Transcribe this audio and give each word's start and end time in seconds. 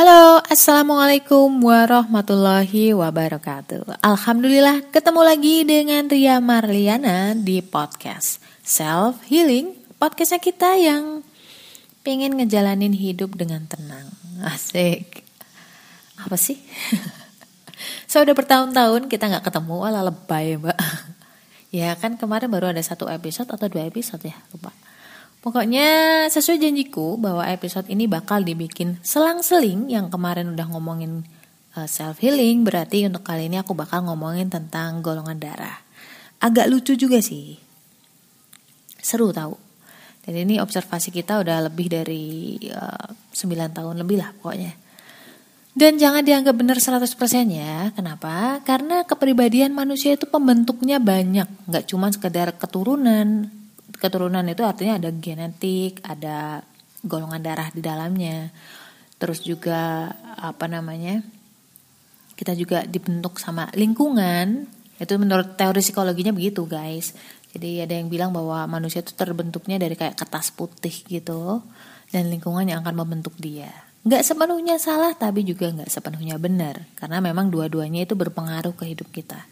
Halo, 0.00 0.40
Assalamualaikum 0.48 1.60
warahmatullahi 1.60 2.96
wabarakatuh. 2.96 4.00
Alhamdulillah 4.00 4.88
ketemu 4.88 5.20
lagi 5.20 5.60
dengan 5.68 6.08
Ria 6.08 6.40
Marliana 6.40 7.36
di 7.36 7.60
podcast 7.60 8.40
Self 8.64 9.20
Healing 9.28 9.76
Podcastnya 10.00 10.40
kita 10.40 10.80
yang 10.80 11.20
pengen 12.00 12.32
ngejalanin 12.40 12.96
hidup 12.96 13.36
dengan 13.36 13.68
tenang. 13.68 14.08
Asik. 14.40 15.20
Apa 16.16 16.40
sih? 16.40 16.56
so 18.08 18.24
udah 18.24 18.32
bertahun-tahun 18.32 19.04
kita 19.04 19.28
gak 19.28 19.52
ketemu, 19.52 19.84
ala 19.84 20.00
lebay 20.00 20.56
mbak. 20.56 20.80
Ya 21.76 21.92
kan 22.00 22.16
kemarin 22.16 22.48
baru 22.48 22.72
ada 22.72 22.80
satu 22.80 23.04
episode 23.12 23.52
atau 23.52 23.68
dua 23.68 23.84
episode 23.84 24.24
ya, 24.24 24.34
lupa 24.48 24.72
Pokoknya 25.40 25.88
sesuai 26.28 26.60
janjiku 26.60 27.16
bahwa 27.16 27.48
episode 27.48 27.88
ini 27.88 28.04
bakal 28.04 28.44
dibikin 28.44 29.00
selang-seling 29.00 29.88
yang 29.88 30.12
kemarin 30.12 30.52
udah 30.52 30.68
ngomongin 30.68 31.24
uh, 31.80 31.88
self 31.88 32.20
healing 32.20 32.60
berarti 32.60 33.08
untuk 33.08 33.24
kali 33.24 33.48
ini 33.48 33.56
aku 33.56 33.72
bakal 33.72 34.04
ngomongin 34.04 34.52
tentang 34.52 35.00
golongan 35.00 35.40
darah. 35.40 35.80
Agak 36.44 36.68
lucu 36.68 36.92
juga 36.92 37.24
sih. 37.24 37.56
Seru 39.00 39.32
tahu. 39.32 39.56
Dan 40.20 40.44
ini 40.44 40.60
observasi 40.60 41.08
kita 41.08 41.40
udah 41.40 41.72
lebih 41.72 41.88
dari 41.88 42.60
uh, 42.76 43.08
eh, 43.08 43.32
9 43.32 43.72
tahun 43.72 43.96
lebih 43.96 44.20
lah 44.20 44.36
pokoknya. 44.36 44.76
Dan 45.72 45.96
jangan 45.96 46.20
dianggap 46.20 46.52
benar 46.52 46.76
100% 46.76 47.08
ya. 47.48 47.88
Kenapa? 47.96 48.60
Karena 48.60 49.08
kepribadian 49.08 49.72
manusia 49.72 50.12
itu 50.12 50.28
pembentuknya 50.28 51.00
banyak. 51.00 51.48
Nggak 51.64 51.84
cuma 51.88 52.12
sekedar 52.12 52.52
keturunan, 52.60 53.48
keturunan 54.00 54.42
itu 54.48 54.64
artinya 54.64 54.96
ada 54.96 55.12
genetik, 55.12 56.00
ada 56.00 56.64
golongan 57.04 57.44
darah 57.44 57.68
di 57.68 57.84
dalamnya. 57.84 58.48
Terus 59.20 59.44
juga 59.44 60.08
apa 60.40 60.64
namanya? 60.64 61.20
Kita 62.32 62.56
juga 62.56 62.88
dibentuk 62.88 63.36
sama 63.36 63.68
lingkungan. 63.76 64.64
Itu 64.96 65.20
menurut 65.20 65.60
teori 65.60 65.84
psikologinya 65.84 66.32
begitu, 66.32 66.64
guys. 66.64 67.12
Jadi 67.52 67.84
ada 67.84 67.92
yang 68.00 68.08
bilang 68.08 68.32
bahwa 68.32 68.64
manusia 68.64 69.04
itu 69.04 69.12
terbentuknya 69.12 69.76
dari 69.76 69.92
kayak 69.98 70.16
kertas 70.16 70.54
putih 70.54 70.94
gitu 71.04 71.60
dan 72.08 72.32
lingkungan 72.32 72.64
yang 72.64 72.80
akan 72.80 73.04
membentuk 73.04 73.36
dia. 73.36 73.68
Nggak 74.00 74.24
sepenuhnya 74.24 74.80
salah 74.80 75.12
tapi 75.12 75.44
juga 75.44 75.68
nggak 75.68 75.92
sepenuhnya 75.92 76.40
benar 76.40 76.80
karena 76.96 77.20
memang 77.20 77.52
dua-duanya 77.52 78.08
itu 78.08 78.16
berpengaruh 78.16 78.72
ke 78.72 78.88
hidup 78.88 79.12
kita 79.12 79.44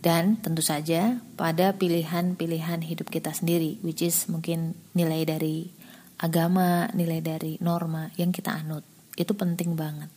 dan 0.00 0.40
tentu 0.40 0.64
saja 0.64 1.20
pada 1.36 1.76
pilihan-pilihan 1.76 2.80
hidup 2.80 3.12
kita 3.12 3.36
sendiri 3.36 3.76
which 3.84 4.00
is 4.00 4.28
mungkin 4.32 4.72
nilai 4.96 5.28
dari 5.28 5.68
agama, 6.20 6.88
nilai 6.92 7.20
dari 7.24 7.56
norma 7.64 8.12
yang 8.20 8.32
kita 8.32 8.52
anut. 8.52 8.84
Itu 9.16 9.32
penting 9.32 9.76
banget. 9.76 10.12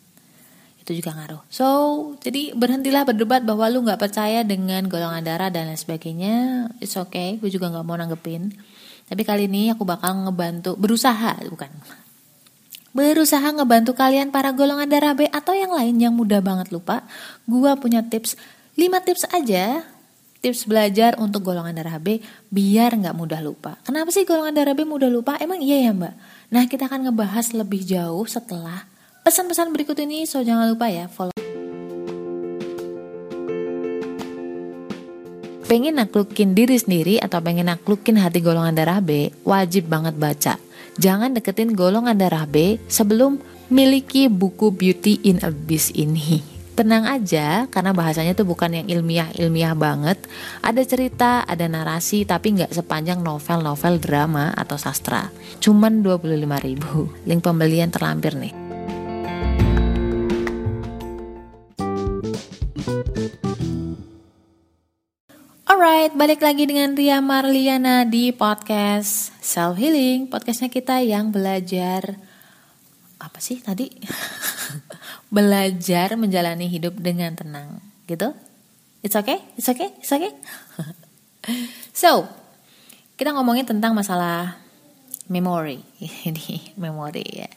Itu 0.84 0.92
juga 0.92 1.16
ngaruh. 1.16 1.48
So, 1.48 1.68
jadi 2.20 2.52
berhentilah 2.52 3.08
berdebat 3.08 3.48
bahwa 3.48 3.72
lu 3.72 3.88
nggak 3.88 4.04
percaya 4.04 4.44
dengan 4.44 4.92
golongan 4.92 5.24
darah 5.24 5.48
dan 5.48 5.72
lain 5.72 5.80
sebagainya. 5.80 6.36
It's 6.84 7.00
okay, 7.00 7.40
gue 7.40 7.48
juga 7.48 7.72
nggak 7.72 7.88
mau 7.88 7.96
nanggepin. 7.96 8.52
Tapi 9.08 9.22
kali 9.24 9.48
ini 9.48 9.72
aku 9.72 9.88
bakal 9.88 10.28
ngebantu, 10.28 10.76
berusaha, 10.76 11.40
bukan 11.48 11.72
berusaha 12.94 13.50
ngebantu 13.50 13.98
kalian 13.98 14.30
para 14.30 14.54
golongan 14.54 14.86
darah 14.86 15.18
B 15.18 15.26
atau 15.26 15.58
yang 15.58 15.74
lain 15.74 15.98
yang 15.98 16.14
mudah 16.14 16.40
banget 16.46 16.70
lupa. 16.70 17.02
Gua 17.50 17.74
punya 17.74 18.06
tips 18.06 18.38
5 18.74 18.90
tips 19.06 19.30
aja 19.30 19.86
tips 20.42 20.66
belajar 20.66 21.14
untuk 21.22 21.46
golongan 21.46 21.78
darah 21.78 22.02
B 22.02 22.18
biar 22.50 22.98
nggak 22.98 23.14
mudah 23.14 23.38
lupa. 23.38 23.78
Kenapa 23.86 24.10
sih 24.10 24.26
golongan 24.26 24.58
darah 24.58 24.74
B 24.74 24.82
mudah 24.82 25.14
lupa? 25.14 25.38
Emang 25.38 25.62
iya 25.62 25.88
ya 25.88 25.94
mbak? 25.94 26.14
Nah 26.50 26.66
kita 26.66 26.90
akan 26.90 27.06
ngebahas 27.06 27.54
lebih 27.54 27.86
jauh 27.86 28.26
setelah 28.26 28.90
pesan-pesan 29.22 29.70
berikut 29.78 29.94
ini. 30.02 30.26
So 30.26 30.42
jangan 30.42 30.74
lupa 30.74 30.90
ya 30.90 31.06
follow. 31.06 31.38
Pengen 35.70 36.02
naklukin 36.02 36.58
diri 36.58 36.74
sendiri 36.82 37.22
atau 37.22 37.38
pengen 37.46 37.70
naklukin 37.70 38.18
hati 38.18 38.42
golongan 38.42 38.74
darah 38.74 39.06
B, 39.06 39.30
wajib 39.46 39.86
banget 39.86 40.18
baca. 40.18 40.54
Jangan 40.98 41.38
deketin 41.38 41.78
golongan 41.78 42.18
darah 42.18 42.50
B 42.50 42.82
sebelum 42.90 43.38
miliki 43.70 44.34
buku 44.34 44.74
Beauty 44.74 45.22
in 45.30 45.46
Abyss 45.46 45.94
ini 45.94 46.53
tenang 46.74 47.06
aja 47.06 47.70
karena 47.70 47.94
bahasanya 47.94 48.34
tuh 48.34 48.50
bukan 48.50 48.74
yang 48.74 48.88
ilmiah-ilmiah 48.90 49.78
banget. 49.78 50.18
Ada 50.66 50.82
cerita, 50.84 51.46
ada 51.46 51.70
narasi 51.70 52.26
tapi 52.26 52.58
nggak 52.58 52.74
sepanjang 52.74 53.22
novel-novel 53.22 54.02
drama 54.02 54.50
atau 54.58 54.76
sastra. 54.76 55.30
Cuman 55.62 56.02
25 56.02 56.66
ribu. 56.66 57.14
Link 57.30 57.46
pembelian 57.46 57.94
terlampir 57.94 58.34
nih. 58.34 58.54
Alright, 65.70 66.14
balik 66.18 66.42
lagi 66.42 66.66
dengan 66.66 66.98
Ria 66.98 67.22
Marliana 67.22 68.04
di 68.04 68.34
podcast 68.34 69.32
Self 69.40 69.78
Healing. 69.78 70.28
Podcastnya 70.28 70.74
kita 70.74 71.00
yang 71.06 71.30
belajar 71.30 72.18
apa 73.22 73.40
sih 73.40 73.62
tadi? 73.64 73.88
belajar 75.34 76.14
menjalani 76.14 76.70
hidup 76.70 76.94
dengan 77.02 77.34
tenang 77.34 77.82
gitu? 78.06 78.38
It's 79.02 79.18
okay? 79.18 79.42
It's 79.58 79.66
okay? 79.66 79.90
It's 79.98 80.14
okay? 80.14 80.32
So 81.92 82.24
kita 83.20 83.36
ngomongin 83.36 83.68
tentang 83.68 83.92
masalah 83.92 84.56
memory. 85.28 85.84
Ini 86.30 86.78
memory 86.80 87.28
ya. 87.44 87.52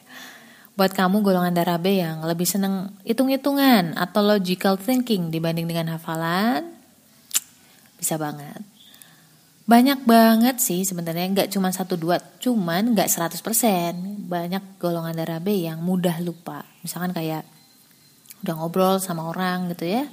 Buat 0.77 0.93
kamu 0.93 1.25
golongan 1.25 1.55
darah 1.55 1.79
B 1.81 2.03
yang 2.03 2.21
lebih 2.21 2.45
seneng 2.45 2.93
hitung-hitungan 3.07 3.97
atau 3.97 4.21
logical 4.21 4.77
thinking 4.77 5.33
dibanding 5.33 5.65
dengan 5.65 5.97
hafalan 5.97 6.77
bisa 7.97 8.19
banget. 8.19 8.61
Banyak 9.67 10.05
banget 10.05 10.61
sih 10.63 10.85
sebenarnya 10.85 11.27
nggak 11.33 11.49
cuma 11.51 11.73
satu 11.73 11.97
dua 11.99 12.21
cuman 12.39 12.93
nggak 12.93 13.09
100% 13.09 13.41
banyak 14.29 14.63
golongan 14.79 15.17
darah 15.17 15.41
B 15.41 15.65
yang 15.65 15.81
mudah 15.81 16.21
lupa. 16.21 16.63
Misalkan 16.85 17.11
kayak 17.11 17.56
udah 18.45 18.53
ngobrol 18.57 18.95
sama 19.01 19.29
orang 19.29 19.71
gitu 19.73 19.87
ya. 19.87 20.05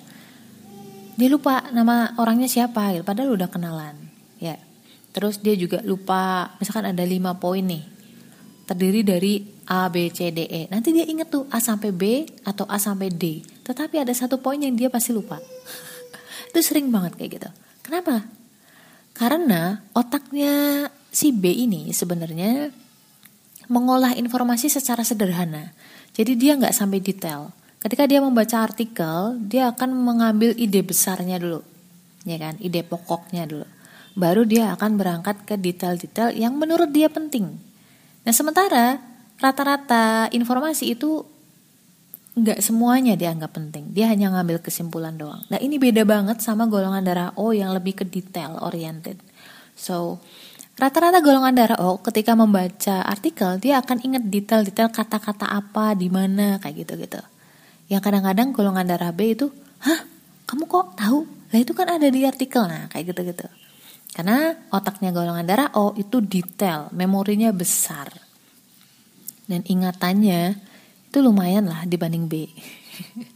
Dia 1.15 1.29
lupa 1.31 1.71
nama 1.71 2.17
orangnya 2.19 2.51
siapa 2.51 2.91
gitu 2.97 3.05
padahal 3.07 3.37
udah 3.37 3.49
kenalan 3.51 3.95
ya. 4.41 4.59
Terus 5.15 5.39
dia 5.39 5.55
juga 5.55 5.79
lupa 5.87 6.55
misalkan 6.59 6.91
ada 6.91 7.05
lima 7.07 7.39
poin 7.39 7.63
nih 7.63 7.85
terdiri 8.65 9.07
dari 9.07 9.33
A 9.71 9.87
B 9.93 10.11
C 10.11 10.35
D 10.35 10.49
E. 10.49 10.63
Nanti 10.73 10.91
dia 10.91 11.07
inget 11.07 11.31
tuh 11.31 11.47
A 11.53 11.63
sampai 11.63 11.95
B 11.95 12.27
atau 12.43 12.67
A 12.67 12.81
sampai 12.81 13.13
D 13.13 13.45
tetapi 13.65 14.03
ada 14.03 14.13
satu 14.13 14.43
poin 14.43 14.59
yang 14.59 14.75
dia 14.75 14.91
pasti 14.91 15.15
lupa. 15.15 15.39
Itu 16.51 16.61
sering 16.61 16.91
banget 16.91 17.15
kayak 17.17 17.31
gitu. 17.41 17.51
Kenapa? 17.85 18.27
Karena 19.15 19.79
otaknya 19.95 20.87
si 21.15 21.31
B 21.31 21.47
ini 21.55 21.95
sebenarnya 21.95 22.75
mengolah 23.71 24.19
informasi 24.19 24.67
secara 24.67 25.07
sederhana. 25.07 25.71
Jadi 26.11 26.35
dia 26.35 26.59
nggak 26.59 26.75
sampai 26.75 26.99
detail 26.99 27.55
ketika 27.85 28.09
dia 28.09 28.25
membaca 28.25 28.65
artikel, 28.65 29.37
dia 29.45 29.69
akan 29.69 29.93
mengambil 29.93 30.57
ide 30.57 30.81
besarnya 30.81 31.37
dulu, 31.37 31.61
ya 32.25 32.41
kan, 32.41 32.57
ide 32.57 32.81
pokoknya 32.81 33.45
dulu. 33.45 33.69
Baru 34.17 34.49
dia 34.49 34.73
akan 34.73 34.97
berangkat 34.97 35.45
ke 35.45 35.61
detail-detail 35.61 36.33
yang 36.33 36.57
menurut 36.57 36.89
dia 36.89 37.13
penting. 37.13 37.61
Nah 38.25 38.33
sementara 38.33 38.97
rata-rata 39.37 40.33
informasi 40.33 40.97
itu 40.97 41.29
nggak 42.35 42.63
semuanya 42.65 43.19
dianggap 43.21 43.53
penting. 43.53 43.93
Dia 43.93 44.09
hanya 44.09 44.33
ngambil 44.33 44.65
kesimpulan 44.65 45.19
doang. 45.19 45.45
Nah 45.53 45.59
ini 45.61 45.77
beda 45.77 46.07
banget 46.07 46.41
sama 46.41 46.65
golongan 46.71 47.05
darah 47.05 47.31
O 47.37 47.51
yang 47.51 47.75
lebih 47.75 48.01
ke 48.01 48.05
detail 48.07 48.55
oriented. 48.63 49.19
So 49.75 50.23
rata-rata 50.79 51.19
golongan 51.19 51.53
darah 51.53 51.79
O 51.83 51.99
ketika 52.01 52.39
membaca 52.39 53.03
artikel 53.03 53.59
dia 53.59 53.83
akan 53.83 53.99
ingat 53.99 54.23
detail-detail 54.31 54.95
kata-kata 54.95 55.51
apa 55.51 55.99
di 55.99 56.07
mana 56.07 56.63
kayak 56.63 56.87
gitu-gitu 56.87 57.34
yang 57.89 58.01
kadang-kadang 58.01 58.55
golongan 58.55 58.89
darah 58.89 59.13
B 59.13 59.37
itu 59.37 59.53
hah? 59.85 60.01
Kamu 60.45 60.69
kok 60.69 60.97
tahu? 61.01 61.25
Lah 61.25 61.59
itu 61.59 61.73
kan 61.73 61.89
ada 61.89 62.05
di 62.09 62.25
artikel. 62.25 62.65
Nah 62.69 62.89
kayak 62.93 63.15
gitu-gitu. 63.15 63.49
Karena 64.15 64.55
otaknya 64.71 65.11
golongan 65.11 65.43
darah 65.43 65.69
O 65.75 65.97
itu 65.99 66.23
detail 66.23 66.93
memorinya 66.95 67.51
besar. 67.51 68.13
Dan 69.45 69.65
ingatannya 69.67 70.57
itu 71.11 71.19
lumayan 71.21 71.69
lah 71.69 71.85
dibanding 71.85 72.29
B. 72.29 72.35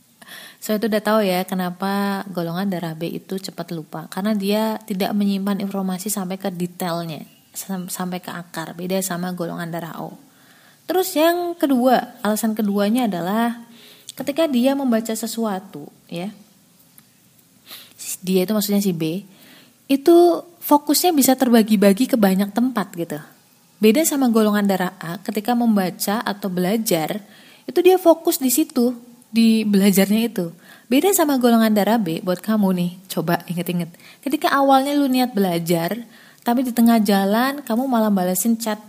So 0.59 0.75
itu 0.75 0.91
udah 0.91 1.01
tahu 1.01 1.25
ya 1.25 1.47
kenapa 1.47 2.27
golongan 2.29 2.69
darah 2.69 2.93
B 2.93 3.09
itu 3.09 3.39
cepat 3.39 3.73
lupa. 3.73 4.11
Karena 4.11 4.35
dia 4.37 4.77
tidak 4.85 5.15
menyimpan 5.17 5.63
informasi 5.65 6.13
sampai 6.13 6.37
ke 6.37 6.51
detailnya 6.53 7.25
sampai 7.89 8.19
ke 8.23 8.31
akar. 8.31 8.75
Beda 8.77 8.99
sama 9.01 9.33
golongan 9.33 9.71
darah 9.71 10.03
O. 10.03 10.19
Terus 10.85 11.13
yang 11.17 11.57
kedua 11.57 12.21
alasan 12.25 12.53
keduanya 12.57 13.09
adalah 13.09 13.68
ketika 14.19 14.51
dia 14.51 14.75
membaca 14.75 15.15
sesuatu 15.15 15.87
ya 16.11 16.35
dia 18.19 18.43
itu 18.43 18.53
maksudnya 18.53 18.83
si 18.83 18.91
B 18.91 19.23
itu 19.87 20.17
fokusnya 20.59 21.15
bisa 21.15 21.39
terbagi-bagi 21.39 22.11
ke 22.11 22.17
banyak 22.19 22.51
tempat 22.51 22.91
gitu 22.99 23.23
beda 23.79 24.03
sama 24.03 24.27
golongan 24.27 24.67
darah 24.67 24.99
A 24.99 25.23
ketika 25.23 25.55
membaca 25.55 26.19
atau 26.27 26.51
belajar 26.51 27.23
itu 27.69 27.85
dia 27.85 28.01
fokus 28.01 28.41
di 28.41 28.49
situ, 28.49 28.97
di 29.29 29.61
belajarnya 29.69 30.33
itu. 30.33 30.49
Beda 30.89 31.13
sama 31.13 31.37
golongan 31.37 31.77
darah 31.77 32.01
B 32.01 32.25
buat 32.25 32.41
kamu 32.41 32.73
nih, 32.73 32.91
coba 33.13 33.45
inget-inget. 33.45 33.93
Ketika 34.25 34.49
awalnya 34.57 34.97
lu 34.97 35.05
niat 35.05 35.37
belajar, 35.37 36.01
tapi 36.41 36.65
di 36.65 36.73
tengah 36.73 36.97
jalan 37.05 37.61
kamu 37.61 37.85
malah 37.85 38.09
balesin 38.09 38.57
chat, 38.57 38.81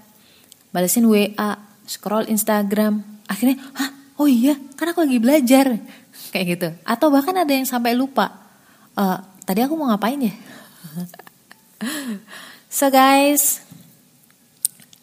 balesin 0.72 1.12
WA, 1.12 1.60
scroll 1.84 2.32
Instagram. 2.32 3.04
Akhirnya, 3.28 3.60
hah, 3.76 3.99
oh 4.20 4.28
iya, 4.28 4.60
karena 4.76 4.92
aku 4.92 5.08
lagi 5.08 5.20
belajar. 5.24 5.66
Kayak 6.36 6.46
gitu. 6.54 6.68
Atau 6.84 7.08
bahkan 7.10 7.34
ada 7.34 7.50
yang 7.50 7.64
sampai 7.64 7.96
lupa, 7.96 8.36
uh, 9.00 9.24
tadi 9.48 9.64
aku 9.64 9.80
mau 9.80 9.88
ngapain 9.88 10.20
ya? 10.20 10.36
so 12.78 12.92
guys, 12.92 13.64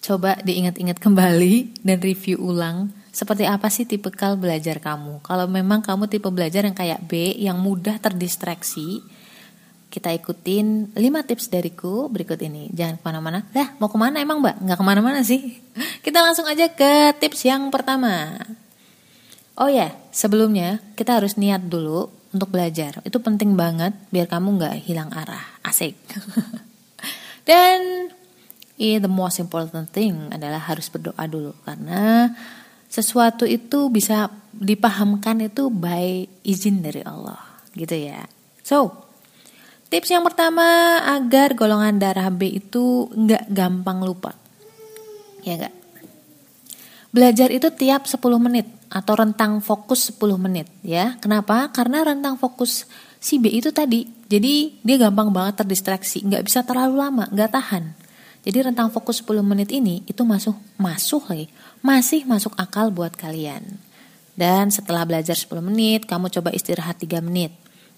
coba 0.05 0.39
diingat-ingat 0.45 1.01
kembali 1.01 1.83
dan 1.83 1.99
review 1.99 2.39
ulang 2.39 2.93
seperti 3.17 3.49
apa 3.49 3.73
sih 3.73 3.89
tipe 3.89 4.13
kal 4.13 4.37
belajar 4.37 4.77
kamu. 4.77 5.25
Kalau 5.25 5.49
memang 5.49 5.81
kamu 5.81 6.05
tipe 6.13 6.29
belajar 6.29 6.69
yang 6.69 6.77
kayak 6.77 7.09
B, 7.09 7.33
yang 7.41 7.57
mudah 7.57 7.97
terdistraksi, 7.97 9.01
kita 9.89 10.13
ikutin 10.13 10.93
5 10.93 11.01
tips 11.33 11.49
dariku 11.49 12.13
berikut 12.13 12.37
ini. 12.45 12.69
Jangan 12.77 13.01
ke 13.01 13.05
mana-mana. 13.09 13.41
Dah, 13.57 13.73
mau 13.81 13.89
ke 13.89 13.97
mana 13.97 14.21
emang 14.21 14.45
mbak? 14.45 14.61
Nggak 14.61 14.77
ke 14.77 14.85
mana-mana 14.85 15.25
sih. 15.25 15.57
Kita 16.05 16.21
langsung 16.21 16.45
aja 16.45 16.69
ke 16.69 17.17
tips 17.17 17.49
yang 17.49 17.73
pertama. 17.73 18.37
Oh 19.57 19.73
ya, 19.73 19.97
sebelumnya 20.13 20.85
kita 21.01 21.17
harus 21.17 21.41
niat 21.41 21.65
dulu 21.65 22.13
untuk 22.37 22.53
belajar. 22.53 23.01
Itu 23.09 23.25
penting 23.25 23.57
banget 23.57 23.97
biar 24.13 24.29
kamu 24.29 24.61
nggak 24.61 24.75
hilang 24.85 25.09
arah. 25.17 25.61
Asik. 25.65 25.97
Dan 27.49 28.13
yeah, 28.77 29.01
the 29.01 29.09
most 29.09 29.41
important 29.41 29.89
thing 29.89 30.29
adalah 30.29 30.61
harus 30.61 30.93
berdoa 30.93 31.25
dulu 31.25 31.57
karena 31.65 32.37
sesuatu 32.87 33.49
itu 33.49 33.89
bisa 33.89 34.29
dipahamkan 34.53 35.49
itu 35.49 35.73
by 35.73 36.29
izin 36.45 36.85
dari 36.85 37.01
Allah 37.01 37.41
gitu 37.73 37.97
ya. 37.97 38.29
So, 38.61 38.93
tips 39.89 40.13
yang 40.13 40.25
pertama 40.25 41.01
agar 41.17 41.57
golongan 41.57 41.97
darah 41.97 42.29
B 42.29 42.61
itu 42.61 43.09
nggak 43.09 43.49
gampang 43.53 44.05
lupa. 44.05 44.37
Ya 45.45 45.57
enggak? 45.57 45.75
Belajar 47.15 47.49
itu 47.49 47.73
tiap 47.73 48.05
10 48.05 48.21
menit 48.37 48.69
atau 48.91 49.15
rentang 49.19 49.59
fokus 49.59 50.15
10 50.15 50.39
menit 50.39 50.71
ya. 50.83 51.19
Kenapa? 51.19 51.71
Karena 51.75 52.07
rentang 52.07 52.39
fokus 52.39 52.87
si 53.19 53.43
B 53.43 53.51
itu 53.51 53.75
tadi. 53.75 54.07
Jadi 54.27 54.83
dia 54.83 54.97
gampang 54.99 55.31
banget 55.31 55.63
terdistraksi, 55.63 56.23
nggak 56.27 56.43
bisa 56.47 56.63
terlalu 56.67 56.99
lama, 56.99 57.25
nggak 57.31 57.51
tahan. 57.51 57.85
Jadi 58.47 58.59
rentang 58.63 58.95
fokus 58.95 59.27
10 59.27 59.43
menit 59.43 59.75
ini 59.75 60.07
itu 60.07 60.23
masuk 60.23 60.55
masuk 60.79 61.27
lagi, 61.31 61.51
masih 61.83 62.23
masuk 62.31 62.55
akal 62.55 62.95
buat 62.95 63.15
kalian. 63.19 63.63
Dan 64.39 64.71
setelah 64.71 65.03
belajar 65.03 65.35
10 65.35 65.65
menit, 65.65 66.07
kamu 66.07 66.31
coba 66.31 66.55
istirahat 66.55 67.03
3 67.03 67.25
menit. 67.25 67.51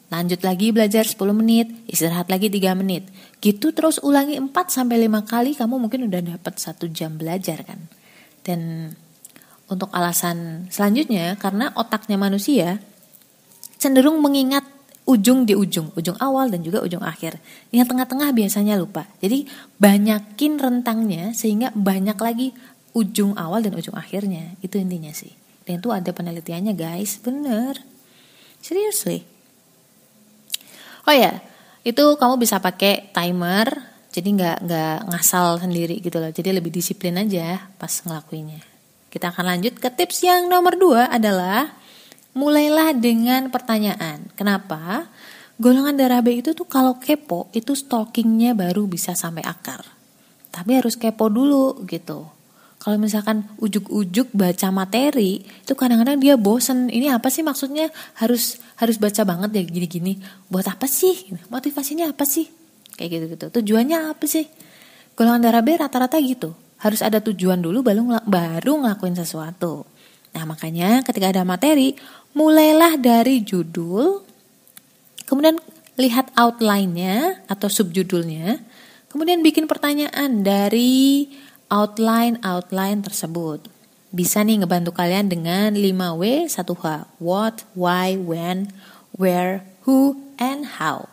Lanjut 0.08 0.41
lagi 0.41 0.73
belajar 0.73 1.05
10 1.05 1.20
menit, 1.37 1.69
istirahat 1.84 2.32
lagi 2.32 2.49
3 2.49 2.73
menit. 2.73 3.05
Gitu 3.44 3.76
terus 3.76 4.00
ulangi 4.00 4.41
4 4.41 4.49
sampai 4.73 5.05
5 5.05 5.29
kali 5.29 5.52
kamu 5.52 5.75
mungkin 5.76 6.08
udah 6.08 6.20
dapat 6.37 6.56
1 6.56 6.88
jam 6.96 7.20
belajar 7.20 7.61
kan. 7.69 7.84
Dan 8.41 8.93
untuk 9.69 9.93
alasan 9.93 10.69
selanjutnya 10.73 11.37
karena 11.37 11.73
otaknya 11.76 12.17
manusia 12.17 12.81
cenderung 13.79 14.19
mengingat 14.19 14.67
ujung 15.09 15.49
di 15.49 15.56
ujung, 15.56 15.88
ujung 15.97 16.20
awal 16.20 16.53
dan 16.53 16.61
juga 16.61 16.85
ujung 16.85 17.00
akhir. 17.00 17.41
Yang 17.73 17.97
tengah-tengah 17.97 18.29
biasanya 18.37 18.76
lupa. 18.76 19.09
Jadi 19.25 19.49
banyakin 19.81 20.61
rentangnya 20.61 21.32
sehingga 21.32 21.73
banyak 21.73 22.19
lagi 22.20 22.53
ujung 22.93 23.32
awal 23.41 23.65
dan 23.65 23.73
ujung 23.73 23.97
akhirnya. 23.97 24.53
Itu 24.61 24.76
intinya 24.76 25.09
sih. 25.17 25.32
Dan 25.65 25.81
itu 25.81 25.88
ada 25.88 26.12
penelitiannya 26.12 26.76
guys, 26.76 27.17
bener. 27.25 27.81
Seriously. 28.61 29.25
Oh 31.09 31.17
ya, 31.17 31.41
itu 31.88 32.05
kamu 32.20 32.37
bisa 32.37 32.61
pakai 32.61 33.09
timer. 33.17 33.97
Jadi 34.12 34.29
nggak 34.37 34.56
nggak 34.69 34.99
ngasal 35.09 35.56
sendiri 35.65 36.05
gitu 36.05 36.20
loh. 36.20 36.29
Jadi 36.29 36.53
lebih 36.53 36.69
disiplin 36.69 37.17
aja 37.17 37.65
pas 37.81 37.93
ngelakuinnya. 38.05 38.78
Kita 39.08 39.32
akan 39.32 39.56
lanjut 39.56 39.81
ke 39.81 39.88
tips 39.88 40.25
yang 40.25 40.52
nomor 40.52 40.76
dua 40.76 41.08
adalah 41.08 41.72
mulailah 42.37 42.93
dengan 42.93 43.49
pertanyaan. 43.49 44.28
Kenapa? 44.37 45.08
Golongan 45.58 45.99
darah 45.99 46.22
B 46.22 46.38
itu 46.38 46.55
tuh 46.55 46.69
kalau 46.70 47.02
kepo 47.02 47.50
itu 47.50 47.75
stalkingnya 47.75 48.55
baru 48.55 48.87
bisa 48.87 49.16
sampai 49.19 49.43
akar. 49.43 49.82
Tapi 50.55 50.70
harus 50.78 50.94
kepo 50.94 51.26
dulu 51.26 51.82
gitu. 51.88 52.31
Kalau 52.78 52.94
misalkan 52.94 53.43
ujuk-ujuk 53.58 54.31
baca 54.38 54.70
materi 54.70 55.43
itu 55.43 55.75
kadang-kadang 55.75 56.22
dia 56.22 56.38
bosen. 56.38 56.87
Ini 56.87 57.10
apa 57.10 57.26
sih 57.26 57.43
maksudnya 57.43 57.90
harus 58.22 58.62
harus 58.78 59.02
baca 59.02 59.26
banget 59.26 59.50
ya 59.58 59.62
gini-gini. 59.66 60.22
Buat 60.46 60.78
apa 60.78 60.87
sih? 60.87 61.34
Motivasinya 61.50 62.06
apa 62.06 62.22
sih? 62.22 62.46
Kayak 62.94 63.10
gitu-gitu. 63.19 63.46
Tujuannya 63.58 64.14
apa 64.14 64.25
sih? 64.31 64.46
Golongan 65.19 65.43
darah 65.43 65.62
B 65.66 65.75
rata-rata 65.75 66.22
gitu. 66.22 66.55
Harus 66.79 67.03
ada 67.03 67.19
tujuan 67.19 67.59
dulu 67.59 67.83
baru 67.83 68.23
baru 68.27 68.73
ngelakuin 68.83 69.19
sesuatu. 69.19 69.87
Nah, 70.35 70.45
makanya 70.47 71.03
ketika 71.03 71.35
ada 71.35 71.43
materi, 71.43 71.99
mulailah 72.37 73.01
dari 73.01 73.43
judul, 73.43 74.23
kemudian 75.27 75.59
lihat 75.99 76.31
outline-nya 76.39 77.43
atau 77.51 77.67
subjudulnya, 77.67 78.63
kemudian 79.11 79.43
bikin 79.43 79.67
pertanyaan 79.67 80.47
dari 80.47 81.27
outline-outline 81.67 83.03
tersebut. 83.03 83.67
Bisa 84.09 84.41
nih 84.41 84.63
ngebantu 84.63 84.95
kalian 84.95 85.29
dengan 85.29 85.75
5W 85.75 86.49
1H. 86.49 86.87
What, 87.21 87.67
why, 87.75 88.17
when, 88.17 88.73
where, 89.13 89.67
who, 89.85 90.17
and 90.41 90.79
how. 90.81 91.11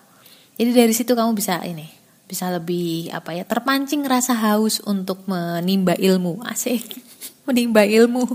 Jadi 0.55 0.71
dari 0.71 0.93
situ 0.95 1.11
kamu 1.11 1.35
bisa 1.35 1.59
ini, 1.67 1.91
bisa 2.25 2.49
lebih 2.49 3.13
apa 3.13 3.37
ya, 3.37 3.45
terpancing 3.45 4.05
rasa 4.05 4.33
haus 4.33 4.81
untuk 4.83 5.25
menimba 5.29 5.93
ilmu. 5.97 6.41
Asik. 6.45 6.97
menimba 7.47 7.85
ilmu. 7.85 8.25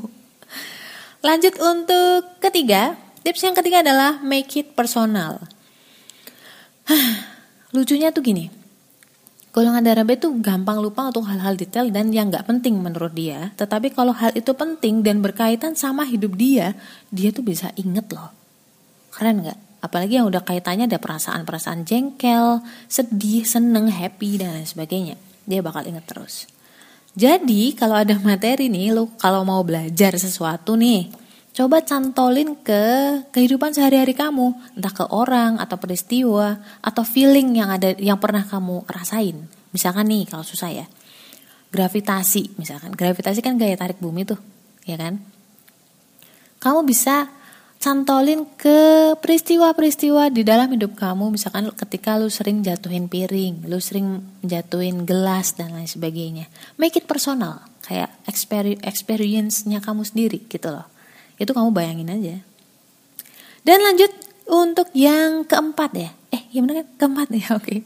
Lanjut 1.20 1.54
untuk 1.60 2.40
ketiga, 2.40 2.96
tips 3.20 3.44
yang 3.44 3.52
ketiga 3.52 3.84
adalah 3.84 4.22
make 4.24 4.56
it 4.56 4.72
personal. 4.72 5.42
Lucunya 7.76 8.10
tuh 8.10 8.24
gini, 8.24 8.48
golongan 9.52 9.84
darah 9.84 10.06
B 10.06 10.16
tuh 10.16 10.32
gampang 10.40 10.80
lupa 10.80 11.06
untuk 11.06 11.28
hal-hal 11.28 11.54
detail 11.54 11.92
dan 11.92 12.10
yang 12.10 12.32
nggak 12.32 12.48
penting 12.48 12.80
menurut 12.80 13.12
dia. 13.12 13.52
Tetapi 13.60 13.92
kalau 13.92 14.16
hal 14.16 14.32
itu 14.32 14.50
penting 14.56 15.04
dan 15.04 15.20
berkaitan 15.20 15.76
sama 15.76 16.08
hidup 16.08 16.34
dia, 16.40 16.72
dia 17.12 17.30
tuh 17.30 17.44
bisa 17.44 17.68
inget 17.76 18.08
loh. 18.10 18.32
Keren 19.12 19.44
nggak? 19.44 19.69
Apalagi 19.80 20.20
yang 20.20 20.28
udah 20.28 20.44
kaitannya 20.44 20.84
ada 20.84 21.00
perasaan-perasaan 21.00 21.88
jengkel, 21.88 22.60
sedih, 22.84 23.48
seneng, 23.48 23.88
happy, 23.88 24.36
dan 24.36 24.52
lain 24.52 24.68
sebagainya. 24.68 25.16
Dia 25.48 25.64
bakal 25.64 25.88
inget 25.88 26.04
terus. 26.04 26.44
Jadi 27.16 27.74
kalau 27.74 27.96
ada 27.98 28.14
materi 28.20 28.68
nih, 28.68 28.94
lo 28.94 29.10
kalau 29.16 29.42
mau 29.42 29.64
belajar 29.64 30.14
sesuatu 30.14 30.76
nih, 30.76 31.10
coba 31.56 31.82
cantolin 31.82 32.54
ke 32.60 32.82
kehidupan 33.34 33.74
sehari-hari 33.74 34.14
kamu, 34.14 34.54
entah 34.78 34.94
ke 34.94 35.04
orang 35.10 35.58
atau 35.58 35.80
peristiwa 35.80 36.60
atau 36.84 37.02
feeling 37.02 37.56
yang 37.58 37.72
ada 37.72 37.96
yang 37.98 38.20
pernah 38.20 38.46
kamu 38.46 38.86
rasain. 38.86 39.48
Misalkan 39.74 40.06
nih 40.06 40.28
kalau 40.30 40.46
susah 40.46 40.70
ya, 40.70 40.86
gravitasi 41.74 42.60
misalkan, 42.60 42.94
gravitasi 42.94 43.42
kan 43.42 43.58
gaya 43.58 43.74
tarik 43.74 43.98
bumi 43.98 44.22
tuh, 44.22 44.38
ya 44.86 44.94
kan? 44.94 45.18
Kamu 46.60 46.84
bisa 46.84 47.26
cantolin 47.80 48.44
ke 48.60 49.16
peristiwa-peristiwa 49.24 50.28
di 50.28 50.44
dalam 50.44 50.68
hidup 50.68 51.00
kamu 51.00 51.32
misalkan 51.32 51.72
ketika 51.72 52.20
lu 52.20 52.28
sering 52.28 52.60
jatuhin 52.60 53.08
piring, 53.08 53.64
lu 53.64 53.80
sering 53.80 54.20
jatuhin 54.44 55.08
gelas 55.08 55.56
dan 55.56 55.72
lain 55.72 55.88
sebagainya. 55.88 56.52
Make 56.76 57.00
it 57.00 57.08
personal, 57.08 57.64
kayak 57.80 58.12
experience-nya 58.84 59.80
kamu 59.80 60.04
sendiri 60.04 60.44
gitu 60.44 60.68
loh. 60.68 60.84
Itu 61.40 61.56
kamu 61.56 61.72
bayangin 61.72 62.12
aja. 62.12 62.36
Dan 63.64 63.80
lanjut 63.80 64.12
untuk 64.44 64.92
yang 64.92 65.48
keempat 65.48 65.90
ya. 65.96 66.10
Eh, 66.36 66.52
gimana 66.52 66.84
kan? 66.84 66.86
Keempat 67.00 67.28
ya, 67.32 67.48
oke. 67.56 67.64
Okay. 67.64 67.80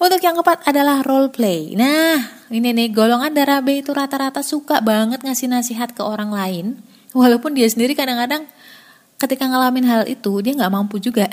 Untuk 0.00 0.20
yang 0.24 0.40
keempat 0.40 0.64
adalah 0.64 1.04
role 1.04 1.28
play. 1.28 1.76
Nah, 1.76 2.24
ini 2.48 2.72
nih 2.72 2.88
golongan 2.88 3.36
darah 3.36 3.60
B 3.60 3.84
itu 3.84 3.92
rata-rata 3.92 4.40
suka 4.40 4.80
banget 4.80 5.20
ngasih 5.20 5.52
nasihat 5.52 5.92
ke 5.92 6.00
orang 6.00 6.32
lain, 6.32 6.80
walaupun 7.12 7.52
dia 7.52 7.68
sendiri 7.68 7.92
kadang-kadang 7.92 8.48
ketika 9.20 9.44
ngalamin 9.44 9.84
hal 9.84 10.02
itu 10.08 10.40
dia 10.40 10.56
nggak 10.56 10.72
mampu 10.72 10.96
juga. 10.96 11.28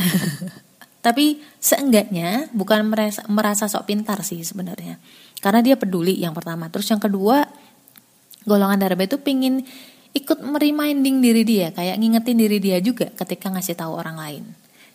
Tapi 1.06 1.39
seenggaknya 1.63 2.51
bukan 2.51 2.84
merasa, 2.91 3.24
merasa 3.32 3.72
sok 3.72 3.88
pintar 3.88 4.20
sih 4.27 4.44
sebenarnya. 4.44 5.00
Karena 5.39 5.63
dia 5.63 5.79
peduli 5.79 6.20
yang 6.20 6.36
pertama. 6.36 6.67
Terus 6.67 6.91
yang 6.91 7.00
kedua 7.00 7.48
golongan 8.44 8.75
darah 8.75 9.00
B 9.00 9.08
itu 9.08 9.15
pingin 9.24 9.63
ikut 10.12 10.44
mereminding 10.44 11.24
diri 11.24 11.48
dia. 11.48 11.72
Kayak 11.72 11.96
ngingetin 11.96 12.38
diri 12.38 12.60
dia 12.60 12.77
juga 12.84 13.08
ketika 13.15 13.48
ngasih 13.56 13.79
tahu 13.79 13.96
orang 13.96 14.17
lain. 14.20 14.44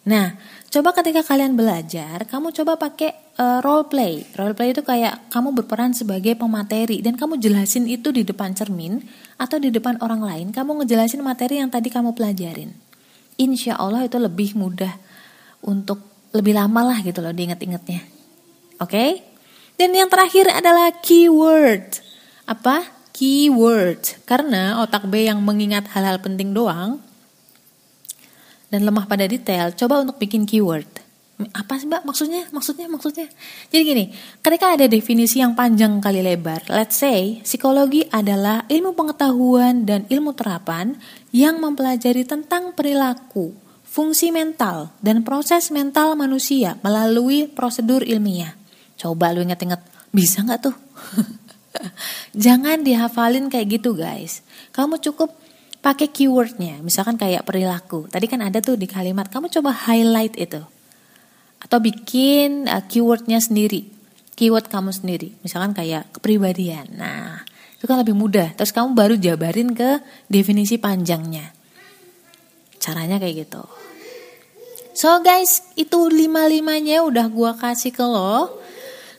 Nah, 0.04 0.36
coba 0.72 0.96
ketika 0.96 1.20
kalian 1.20 1.52
belajar, 1.52 2.24
kamu 2.24 2.48
coba 2.56 2.80
pakai 2.80 3.12
uh, 3.36 3.60
role 3.60 3.92
play. 3.92 4.24
Role 4.32 4.56
play 4.56 4.72
itu 4.72 4.80
kayak 4.80 5.28
kamu 5.28 5.52
berperan 5.52 5.92
sebagai 5.92 6.32
pemateri 6.32 7.04
dan 7.04 7.20
kamu 7.20 7.36
jelasin 7.36 7.84
itu 7.84 8.08
di 8.08 8.24
depan 8.24 8.56
cermin 8.56 9.04
atau 9.36 9.60
di 9.60 9.68
depan 9.68 10.00
orang 10.00 10.24
lain. 10.24 10.46
Kamu 10.48 10.80
ngejelasin 10.82 11.20
materi 11.20 11.60
yang 11.60 11.68
tadi 11.68 11.92
kamu 11.92 12.16
pelajarin. 12.16 12.72
Insya 13.36 13.76
Allah 13.76 14.08
itu 14.08 14.16
lebih 14.16 14.56
mudah 14.56 14.96
untuk 15.60 16.00
lebih 16.32 16.56
lama 16.56 16.88
lah 16.88 16.98
gitu 17.04 17.20
loh 17.20 17.36
diinget-ingetnya. 17.36 18.00
Oke? 18.80 18.88
Okay? 18.88 19.10
Dan 19.76 19.92
yang 19.92 20.08
terakhir 20.08 20.48
adalah 20.48 20.88
keyword. 21.04 22.00
Apa? 22.48 22.88
Keyword. 23.12 24.24
Karena 24.24 24.80
otak 24.80 25.04
B 25.08 25.28
yang 25.28 25.44
mengingat 25.44 25.88
hal-hal 25.92 26.20
penting 26.24 26.56
doang, 26.56 27.00
dan 28.72 28.88
lemah 28.88 29.04
pada 29.04 29.28
detail, 29.28 29.76
coba 29.76 30.00
untuk 30.00 30.16
bikin 30.16 30.48
keyword. 30.48 30.88
Apa 31.52 31.76
sih 31.76 31.90
mbak 31.90 32.08
maksudnya? 32.08 32.48
Maksudnya? 32.54 32.86
Maksudnya? 32.88 33.28
Jadi 33.68 33.82
gini, 33.84 34.04
ketika 34.40 34.78
ada 34.78 34.86
definisi 34.88 35.44
yang 35.44 35.52
panjang 35.52 36.00
kali 36.00 36.24
lebar, 36.24 36.64
let's 36.72 36.96
say 36.96 37.42
psikologi 37.44 38.06
adalah 38.08 38.64
ilmu 38.70 38.96
pengetahuan 38.96 39.84
dan 39.84 40.08
ilmu 40.08 40.32
terapan 40.32 40.96
yang 41.34 41.58
mempelajari 41.58 42.24
tentang 42.24 42.72
perilaku, 42.72 43.52
fungsi 43.84 44.30
mental, 44.30 44.94
dan 45.02 45.26
proses 45.26 45.68
mental 45.74 46.14
manusia 46.14 46.78
melalui 46.80 47.50
prosedur 47.50 48.06
ilmiah. 48.06 48.54
Coba 48.96 49.34
lu 49.34 49.42
inget-inget, 49.42 49.82
bisa 50.14 50.46
nggak 50.46 50.70
tuh? 50.70 50.76
Jangan 52.44 52.86
dihafalin 52.86 53.50
kayak 53.50 53.82
gitu 53.82 53.98
guys. 53.98 54.46
Kamu 54.70 55.02
cukup 55.02 55.41
pakai 55.82 56.08
keywordnya, 56.08 56.78
misalkan 56.80 57.18
kayak 57.18 57.42
perilaku. 57.42 58.06
Tadi 58.06 58.30
kan 58.30 58.40
ada 58.40 58.62
tuh 58.62 58.78
di 58.78 58.86
kalimat, 58.86 59.26
kamu 59.26 59.50
coba 59.50 59.74
highlight 59.74 60.38
itu. 60.38 60.62
Atau 61.58 61.82
bikin 61.82 62.70
uh, 62.70 62.86
keywordnya 62.86 63.42
sendiri, 63.42 63.90
keyword 64.38 64.70
kamu 64.70 64.94
sendiri. 64.94 65.34
Misalkan 65.42 65.74
kayak 65.74 66.14
kepribadian. 66.14 66.86
Nah, 66.94 67.42
itu 67.76 67.84
kan 67.90 67.98
lebih 67.98 68.14
mudah. 68.14 68.54
Terus 68.54 68.70
kamu 68.70 68.94
baru 68.94 69.14
jabarin 69.18 69.74
ke 69.74 69.98
definisi 70.30 70.78
panjangnya. 70.78 71.50
Caranya 72.78 73.18
kayak 73.18 73.46
gitu. 73.46 73.62
So 74.94 75.18
guys, 75.24 75.74
itu 75.74 76.06
lima-limanya 76.06 77.02
udah 77.02 77.26
gua 77.26 77.58
kasih 77.58 77.90
ke 77.90 78.04
lo. 78.06 78.62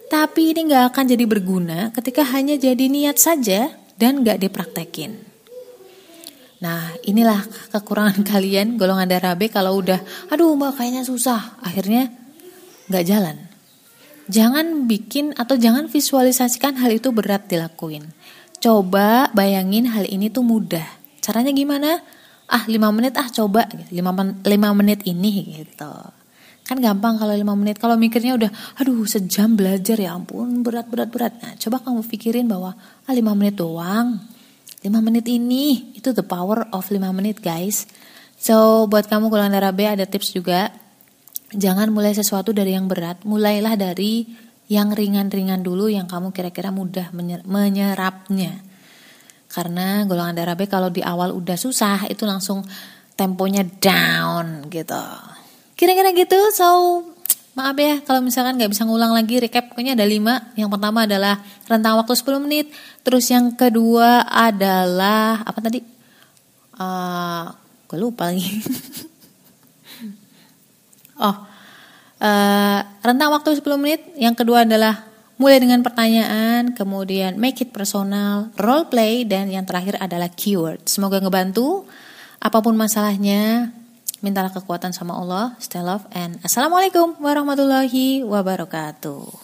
Tapi 0.08 0.54
ini 0.54 0.70
gak 0.70 0.94
akan 0.94 1.06
jadi 1.10 1.26
berguna 1.26 1.90
ketika 1.90 2.22
hanya 2.22 2.54
jadi 2.54 2.86
niat 2.86 3.18
saja 3.18 3.74
dan 3.98 4.22
gak 4.22 4.46
dipraktekin. 4.46 5.33
Nah 6.64 6.96
inilah 7.04 7.44
kekurangan 7.76 8.24
kalian 8.32 8.80
golongan 8.80 9.12
darah 9.12 9.36
B 9.36 9.52
kalau 9.52 9.84
udah 9.84 10.00
aduh 10.32 10.56
mbak 10.56 10.80
kayaknya 10.80 11.04
susah 11.04 11.60
akhirnya 11.60 12.08
nggak 12.88 13.04
jalan. 13.04 13.38
Jangan 14.32 14.88
bikin 14.88 15.36
atau 15.36 15.60
jangan 15.60 15.92
visualisasikan 15.92 16.80
hal 16.80 16.96
itu 16.96 17.12
berat 17.12 17.52
dilakuin. 17.52 18.08
Coba 18.64 19.28
bayangin 19.36 19.92
hal 19.92 20.08
ini 20.08 20.32
tuh 20.32 20.48
mudah. 20.48 20.88
Caranya 21.20 21.52
gimana? 21.52 22.00
Ah 22.48 22.64
5 22.64 22.80
menit 22.96 23.20
ah 23.20 23.28
coba 23.28 23.68
5, 23.68 23.92
5 23.92 24.80
menit 24.80 25.04
ini 25.04 25.60
gitu. 25.60 25.92
Kan 26.64 26.80
gampang 26.80 27.20
kalau 27.20 27.36
5 27.36 27.44
menit. 27.60 27.76
Kalau 27.76 28.00
mikirnya 28.00 28.40
udah 28.40 28.52
aduh 28.80 29.04
sejam 29.04 29.60
belajar 29.60 30.00
ya 30.00 30.16
ampun 30.16 30.64
berat 30.64 30.88
berat 30.88 31.12
berat. 31.12 31.34
Nah 31.44 31.60
coba 31.60 31.84
kamu 31.84 32.08
pikirin 32.08 32.48
bahwa 32.48 32.80
ah 32.80 33.12
5 33.12 33.20
menit 33.36 33.60
doang 33.60 34.24
5 34.84 34.92
menit 35.00 35.24
ini 35.32 35.96
itu 35.96 36.12
the 36.12 36.28
power 36.28 36.68
of 36.76 36.84
5 36.84 37.00
menit 37.16 37.40
guys. 37.40 37.88
So 38.36 38.86
buat 38.92 39.08
kamu 39.08 39.32
golongan 39.32 39.56
darah 39.56 39.72
B 39.72 39.88
ada 39.88 40.04
tips 40.04 40.36
juga. 40.36 40.76
Jangan 41.56 41.88
mulai 41.94 42.12
sesuatu 42.12 42.52
dari 42.52 42.76
yang 42.76 42.92
berat, 42.92 43.24
mulailah 43.24 43.80
dari 43.80 44.28
yang 44.68 44.92
ringan-ringan 44.92 45.64
dulu 45.64 45.88
yang 45.88 46.10
kamu 46.10 46.36
kira-kira 46.36 46.74
mudah 46.74 47.16
menyerapnya. 47.48 48.60
Karena 49.48 50.04
golongan 50.04 50.36
darah 50.36 50.58
B 50.60 50.68
kalau 50.68 50.92
di 50.92 51.00
awal 51.00 51.32
udah 51.32 51.56
susah 51.56 52.10
itu 52.12 52.28
langsung 52.28 52.66
temponya 53.14 53.64
down 53.64 54.68
gitu. 54.68 55.06
Kira-kira 55.78 56.12
gitu. 56.12 56.40
So 56.52 56.68
Maaf 57.54 57.78
ya 57.78 58.02
kalau 58.02 58.26
misalkan 58.26 58.58
nggak 58.58 58.74
bisa 58.74 58.82
ngulang 58.82 59.14
lagi 59.14 59.38
recap 59.38 59.70
pokoknya 59.70 59.94
ada 59.94 60.10
lima. 60.10 60.42
Yang 60.58 60.74
pertama 60.74 61.06
adalah 61.06 61.38
rentang 61.70 62.02
waktu 62.02 62.14
10 62.18 62.42
menit. 62.42 62.74
Terus 63.06 63.30
yang 63.30 63.54
kedua 63.54 64.26
adalah 64.26 65.46
apa 65.46 65.60
tadi? 65.62 65.86
Uh, 66.74 67.54
gue 67.86 67.98
lupa 68.02 68.34
lagi. 68.34 68.42
oh, 71.22 71.36
uh, 72.26 72.80
rentang 73.06 73.30
waktu 73.30 73.62
10 73.62 73.62
menit. 73.78 74.02
Yang 74.18 74.42
kedua 74.42 74.66
adalah 74.66 75.06
mulai 75.38 75.62
dengan 75.62 75.86
pertanyaan, 75.86 76.74
kemudian 76.74 77.38
make 77.38 77.62
it 77.62 77.70
personal, 77.70 78.50
role 78.58 78.90
play, 78.90 79.30
dan 79.30 79.54
yang 79.54 79.62
terakhir 79.62 80.02
adalah 80.02 80.32
keyword. 80.34 80.90
Semoga 80.90 81.22
ngebantu. 81.22 81.86
Apa 82.42 82.66
pun 82.66 82.74
masalahnya, 82.74 83.70
Mintalah 84.24 84.56
kekuatan 84.56 84.96
sama 84.96 85.20
Allah. 85.20 85.60
Stay 85.60 85.84
love 85.84 86.08
and 86.16 86.40
Assalamualaikum 86.48 87.20
warahmatullahi 87.20 88.24
wabarakatuh. 88.24 89.43